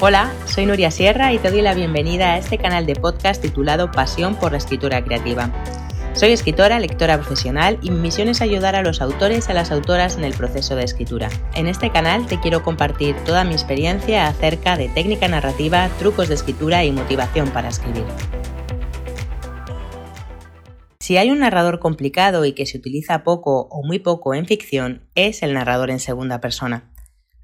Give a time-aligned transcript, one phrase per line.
[0.00, 3.92] Hola, soy Nuria Sierra y te doy la bienvenida a este canal de podcast titulado
[3.92, 5.52] Pasión por la Escritura Creativa.
[6.14, 9.70] Soy escritora, lectora profesional y mi misión es ayudar a los autores y a las
[9.70, 11.28] autoras en el proceso de escritura.
[11.54, 16.34] En este canal te quiero compartir toda mi experiencia acerca de técnica narrativa, trucos de
[16.34, 18.04] escritura y motivación para escribir.
[20.98, 25.02] Si hay un narrador complicado y que se utiliza poco o muy poco en ficción,
[25.14, 26.93] es el narrador en segunda persona.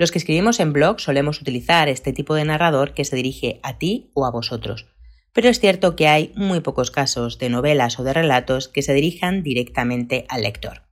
[0.00, 3.76] Los que escribimos en blog solemos utilizar este tipo de narrador que se dirige a
[3.76, 4.86] ti o a vosotros,
[5.34, 8.94] pero es cierto que hay muy pocos casos de novelas o de relatos que se
[8.94, 10.84] dirijan directamente al lector.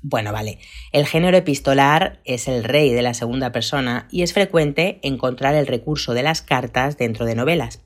[0.00, 0.60] Bueno, vale,
[0.92, 5.66] el género epistolar es el rey de la segunda persona y es frecuente encontrar el
[5.66, 7.85] recurso de las cartas dentro de novelas.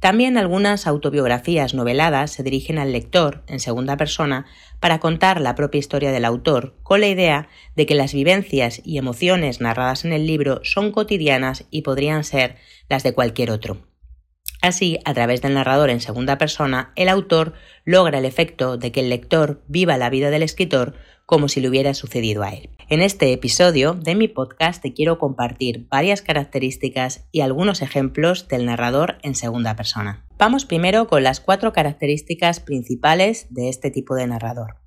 [0.00, 4.46] También algunas autobiografías noveladas se dirigen al lector en segunda persona
[4.78, 8.98] para contar la propia historia del autor, con la idea de que las vivencias y
[8.98, 12.56] emociones narradas en el libro son cotidianas y podrían ser
[12.88, 13.87] las de cualquier otro.
[14.60, 19.00] Así, a través del narrador en segunda persona, el autor logra el efecto de que
[19.00, 20.94] el lector viva la vida del escritor
[21.26, 22.70] como si le hubiera sucedido a él.
[22.88, 28.64] En este episodio de mi podcast te quiero compartir varias características y algunos ejemplos del
[28.64, 30.26] narrador en segunda persona.
[30.38, 34.78] Vamos primero con las cuatro características principales de este tipo de narrador.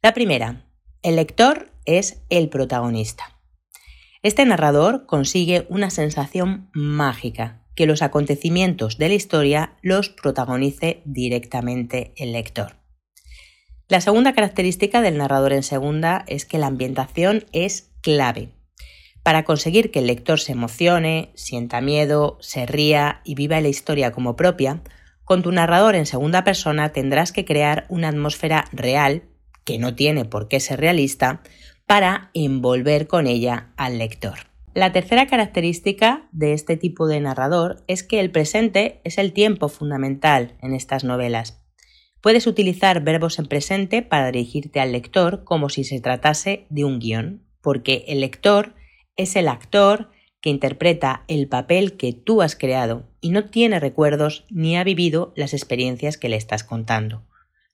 [0.00, 0.66] La primera,
[1.02, 3.24] el lector es el protagonista.
[4.22, 12.12] Este narrador consigue una sensación mágica que los acontecimientos de la historia los protagonice directamente
[12.16, 12.76] el lector.
[13.88, 18.48] La segunda característica del narrador en segunda es que la ambientación es clave.
[19.22, 24.12] Para conseguir que el lector se emocione, sienta miedo, se ría y viva la historia
[24.12, 24.82] como propia,
[25.24, 29.24] con tu narrador en segunda persona tendrás que crear una atmósfera real,
[29.64, 31.42] que no tiene por qué ser realista,
[31.86, 34.53] para envolver con ella al lector.
[34.74, 39.68] La tercera característica de este tipo de narrador es que el presente es el tiempo
[39.68, 41.62] fundamental en estas novelas.
[42.20, 46.98] Puedes utilizar verbos en presente para dirigirte al lector como si se tratase de un
[46.98, 48.74] guion, porque el lector
[49.16, 54.44] es el actor que interpreta el papel que tú has creado y no tiene recuerdos
[54.50, 57.22] ni ha vivido las experiencias que le estás contando.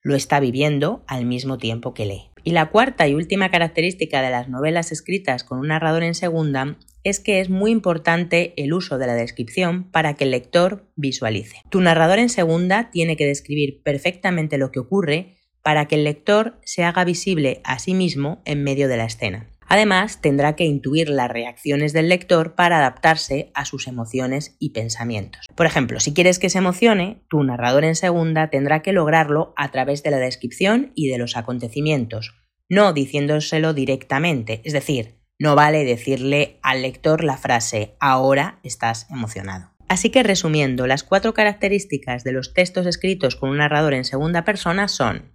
[0.02, 2.30] Lo está viviendo al mismo tiempo que lee.
[2.42, 6.78] Y la cuarta y última característica de las novelas escritas con un narrador en segunda
[7.04, 11.62] es que es muy importante el uso de la descripción para que el lector visualice.
[11.70, 16.58] Tu narrador en segunda tiene que describir perfectamente lo que ocurre para que el lector
[16.64, 19.50] se haga visible a sí mismo en medio de la escena.
[19.72, 25.46] Además, tendrá que intuir las reacciones del lector para adaptarse a sus emociones y pensamientos.
[25.54, 29.70] Por ejemplo, si quieres que se emocione, tu narrador en segunda tendrá que lograrlo a
[29.70, 32.34] través de la descripción y de los acontecimientos,
[32.68, 39.70] no diciéndoselo directamente, es decir, no vale decirle al lector la frase ahora estás emocionado.
[39.88, 44.44] Así que resumiendo, las cuatro características de los textos escritos con un narrador en segunda
[44.44, 45.30] persona son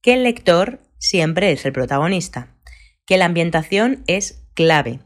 [0.00, 2.56] que el lector siempre es el protagonista,
[3.10, 5.00] que la ambientación es clave,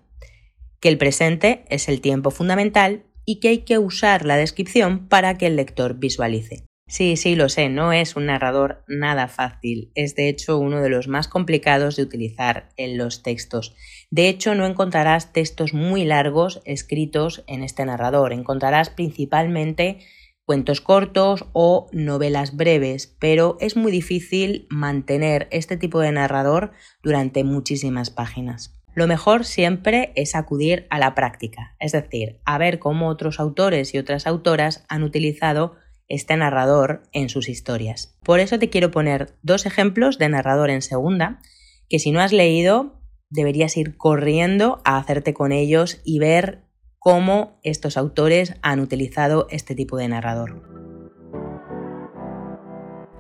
[0.78, 5.38] que el presente es el tiempo fundamental y que hay que usar la descripción para
[5.38, 6.66] que el lector visualice.
[6.87, 10.91] Sí, sí, lo sé, no es un narrador nada fácil, es de hecho uno de
[10.91, 13.75] los más complicados de utilizar en los textos.
[14.10, 20.00] De hecho, no encontrarás textos muy largos escritos en este narrador, encontrarás principalmente
[20.44, 26.72] cuentos cortos o novelas breves, pero es muy difícil mantener este tipo de narrador
[27.03, 28.78] durante muchísimas páginas.
[28.94, 33.93] Lo mejor siempre es acudir a la práctica, es decir, a ver cómo otros autores
[33.93, 38.16] y otras autoras han utilizado este narrador en sus historias.
[38.22, 41.41] Por eso te quiero poner dos ejemplos de narrador en segunda,
[41.88, 43.00] que si no has leído,
[43.31, 46.63] deberías ir corriendo a hacerte con ellos y ver
[47.04, 50.62] cómo estos autores han utilizado este tipo de narrador.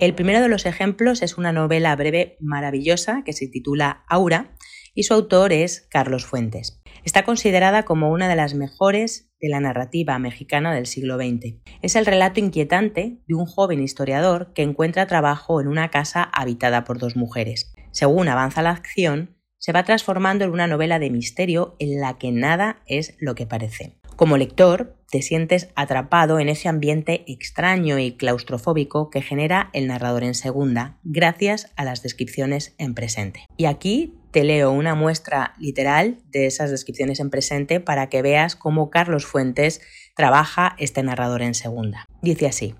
[0.00, 4.56] El primero de los ejemplos es una novela breve maravillosa que se titula Aura
[4.94, 6.80] y su autor es Carlos Fuentes.
[7.04, 11.56] Está considerada como una de las mejores de la narrativa mexicana del siglo XX.
[11.82, 16.84] Es el relato inquietante de un joven historiador que encuentra trabajo en una casa habitada
[16.84, 17.74] por dos mujeres.
[17.90, 22.30] Según avanza la acción, se va transformando en una novela de misterio en la que
[22.32, 23.96] nada es lo que parece.
[24.14, 30.22] Como lector, te sientes atrapado en ese ambiente extraño y claustrofóbico que genera el narrador
[30.22, 33.46] en segunda, gracias a las descripciones en presente.
[33.56, 38.56] Y aquí te leo una muestra literal de esas descripciones en presente para que veas
[38.56, 39.80] cómo Carlos Fuentes
[40.14, 42.04] trabaja este narrador en segunda.
[42.20, 42.74] Dice así,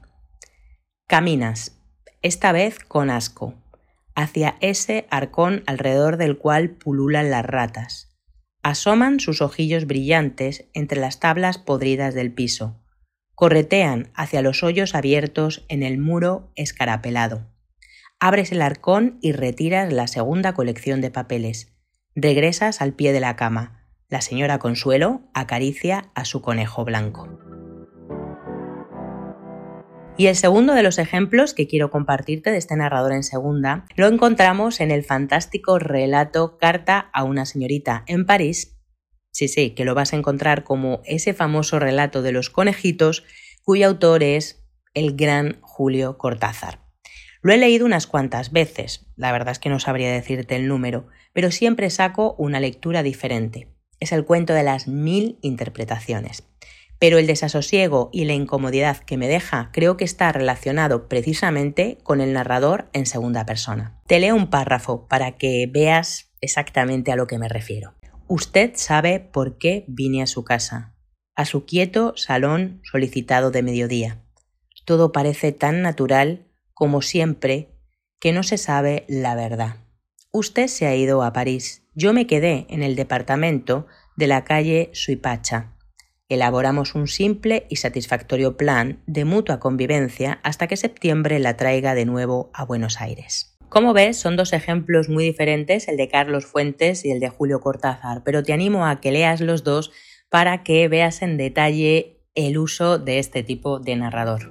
[1.09, 1.81] caminas,
[2.21, 3.55] esta vez con asco,
[4.15, 8.15] hacia ese arcón alrededor del cual pululan las ratas
[8.65, 12.81] Asoman sus ojillos brillantes entre las tablas podridas del piso.
[13.35, 17.47] Corretean hacia los hoyos abiertos en el muro escarapelado.
[18.19, 21.77] Abres el arcón y retiras la segunda colección de papeles.
[22.15, 23.87] Regresas al pie de la cama.
[24.09, 27.54] La señora Consuelo acaricia a su conejo blanco.
[30.17, 34.07] Y el segundo de los ejemplos que quiero compartirte de este narrador en segunda lo
[34.07, 38.79] encontramos en el fantástico relato Carta a una señorita en París.
[39.33, 43.25] Sí, sí, que lo vas a encontrar como ese famoso relato de los conejitos
[43.65, 44.65] cuyo autor es
[44.95, 46.79] el gran Julio Cortázar.
[47.43, 51.09] Lo he leído unas cuantas veces, la verdad es que no sabría decirte el número,
[51.33, 53.75] pero siempre saco una lectura diferente.
[53.99, 56.45] Es el cuento de las mil interpretaciones
[56.99, 62.21] pero el desasosiego y la incomodidad que me deja creo que está relacionado precisamente con
[62.21, 64.01] el narrador en segunda persona.
[64.07, 67.95] Te leo un párrafo para que veas exactamente a lo que me refiero.
[68.27, 70.95] Usted sabe por qué vine a su casa,
[71.35, 74.23] a su quieto salón solicitado de mediodía.
[74.85, 77.71] Todo parece tan natural como siempre
[78.19, 79.77] que no se sabe la verdad.
[80.33, 81.87] Usted se ha ido a París.
[81.95, 83.87] Yo me quedé en el departamento
[84.17, 85.74] de la calle Suipacha
[86.31, 92.07] Elaboramos un simple y satisfactorio plan de mutua convivencia hasta que septiembre la traiga de
[92.07, 93.59] nuevo a Buenos Aires.
[93.69, 97.61] Como ves, son dos ejemplos muy diferentes, el de Carlos Fuentes y el de Julio
[97.61, 99.93] Cortázar, pero te animo a que leas los dos
[100.31, 104.51] para que veas en detalle el uso de este tipo de narrador.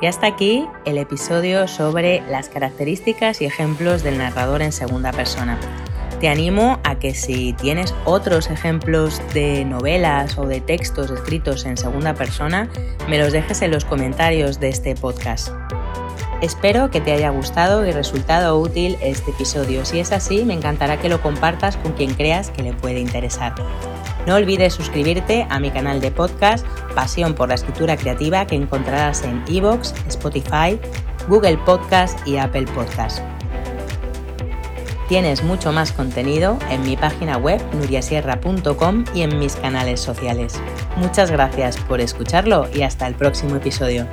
[0.00, 5.58] Y hasta aquí el episodio sobre las características y ejemplos del narrador en segunda persona
[6.20, 11.76] te animo a que si tienes otros ejemplos de novelas o de textos escritos en
[11.76, 12.68] segunda persona,
[13.08, 15.50] me los dejes en los comentarios de este podcast.
[16.42, 19.84] Espero que te haya gustado y resultado útil este episodio.
[19.86, 23.54] Si es así, me encantará que lo compartas con quien creas que le puede interesar.
[24.26, 29.22] No olvides suscribirte a mi canal de podcast Pasión por la Escritura Creativa que encontrarás
[29.22, 30.78] en iVoox, Spotify,
[31.28, 33.20] Google Podcast y Apple Podcast.
[35.08, 40.60] Tienes mucho más contenido en mi página web nuriasierra.com y en mis canales sociales.
[40.96, 44.08] Muchas gracias por escucharlo y hasta el próximo episodio.